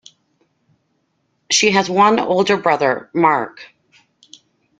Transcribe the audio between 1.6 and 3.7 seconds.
has one older brother, Mark.